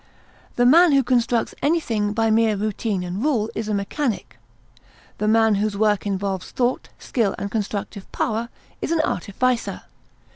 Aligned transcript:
The 0.55 0.65
man 0.65 0.93
who 0.93 1.03
constructs 1.03 1.53
anything 1.61 2.11
by 2.13 2.31
mere 2.31 2.55
routine 2.57 3.03
and 3.03 3.21
rule 3.23 3.51
is 3.53 3.69
a 3.69 3.73
mechanic. 3.75 4.39
The 5.19 5.27
man 5.27 5.53
whose 5.61 5.77
work 5.77 6.07
involves 6.07 6.49
thought, 6.49 6.89
skill, 6.97 7.35
and 7.37 7.51
constructive 7.51 8.11
power 8.11 8.49
is 8.81 8.91
an 8.91 9.01
artificer. 9.01 9.83